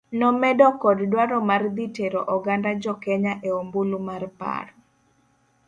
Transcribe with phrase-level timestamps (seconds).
[0.19, 4.73] Nomedo kod dwaro mar dhi tero oganda jokenya e ombulu mar paro.